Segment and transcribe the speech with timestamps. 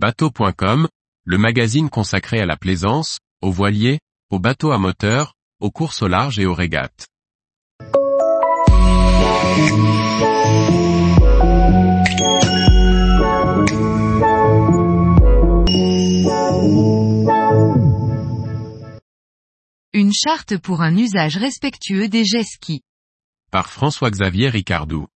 [0.00, 0.86] Bateau.com,
[1.24, 3.98] le magazine consacré à la plaisance, aux voiliers,
[4.30, 7.08] aux bateaux à moteur, aux courses au large et aux régates.
[19.92, 22.82] Une charte pour un usage respectueux des jet skis.
[23.50, 25.08] Par François-Xavier Ricardou.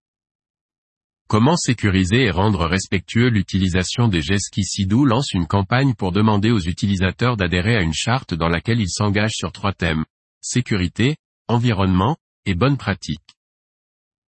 [1.31, 6.51] Comment sécuriser et rendre respectueux l'utilisation des jet skis Sidou lance une campagne pour demander
[6.51, 10.03] aux utilisateurs d'adhérer à une charte dans laquelle ils s'engagent sur trois thèmes.
[10.41, 11.15] Sécurité,
[11.47, 13.23] environnement, et bonne pratique.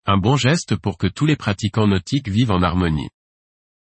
[0.07, 3.11] Un bon geste pour que tous les pratiquants nautiques vivent en harmonie.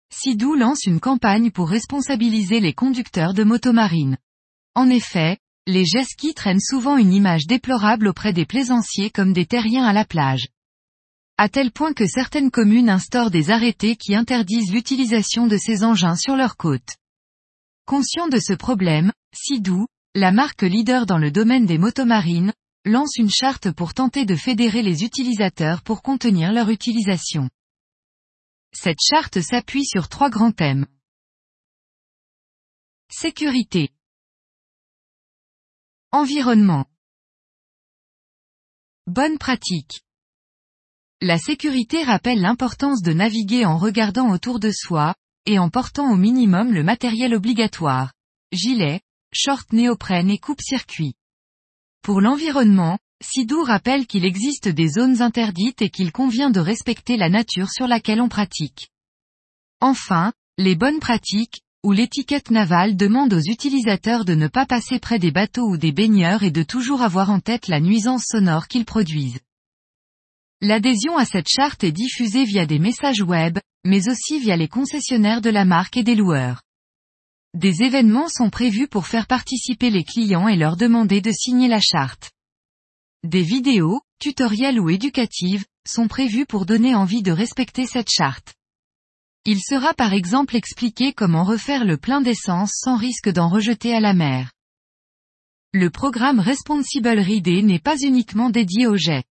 [0.09, 4.17] Sidou lance une campagne pour responsabiliser les conducteurs de motomarine.
[4.75, 9.45] En effet, les jet skis traînent souvent une image déplorable auprès des plaisanciers comme des
[9.45, 10.47] terriens à la plage.
[11.37, 16.15] À tel point que certaines communes instaurent des arrêtés qui interdisent l'utilisation de ces engins
[16.15, 16.97] sur leurs côtes.
[17.85, 22.53] Conscient de ce problème, Sidou, la marque leader dans le domaine des motomarines,
[22.85, 27.49] lance une charte pour tenter de fédérer les utilisateurs pour contenir leur utilisation.
[28.71, 30.85] Cette charte s'appuie sur trois grands thèmes.
[33.09, 33.89] Sécurité.
[36.11, 36.85] Environnement.
[39.07, 40.03] Bonne pratique.
[41.25, 46.17] La sécurité rappelle l'importance de naviguer en regardant autour de soi, et en portant au
[46.17, 48.11] minimum le matériel obligatoire.
[48.51, 48.99] Gilet,
[49.31, 51.13] short néoprène et coupe-circuit.
[52.01, 57.29] Pour l'environnement, Sidou rappelle qu'il existe des zones interdites et qu'il convient de respecter la
[57.29, 58.89] nature sur laquelle on pratique.
[59.79, 65.19] Enfin, les bonnes pratiques, où l'étiquette navale demande aux utilisateurs de ne pas passer près
[65.19, 68.83] des bateaux ou des baigneurs et de toujours avoir en tête la nuisance sonore qu'ils
[68.83, 69.39] produisent.
[70.65, 75.41] L'adhésion à cette charte est diffusée via des messages web, mais aussi via les concessionnaires
[75.41, 76.61] de la marque et des loueurs.
[77.53, 81.81] Des événements sont prévus pour faire participer les clients et leur demander de signer la
[81.81, 82.31] charte.
[83.25, 88.53] Des vidéos, tutoriels ou éducatives, sont prévus pour donner envie de respecter cette charte.
[89.43, 93.99] Il sera par exemple expliqué comment refaire le plein d'essence sans risque d'en rejeter à
[93.99, 94.53] la mer.
[95.73, 99.25] Le programme Responsible Ride n'est pas uniquement dédié au jet.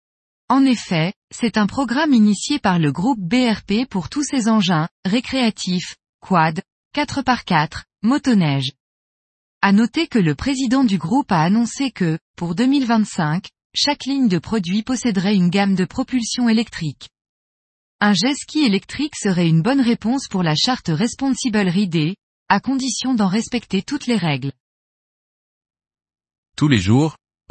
[0.52, 5.96] En effet, c'est un programme initié par le groupe BRP pour tous ses engins, récréatifs,
[6.20, 6.60] quad,
[6.94, 8.72] 4x4, motoneige.
[9.62, 14.36] À noter que le président du groupe a annoncé que, pour 2025, chaque ligne de
[14.36, 17.08] produits posséderait une gamme de propulsion électrique.
[18.00, 22.14] Un jet ski électrique serait une bonne réponse pour la charte Responsible Ride,
[22.50, 24.52] à condition d'en respecter toutes les règles.
[26.58, 27.16] Tous les jours,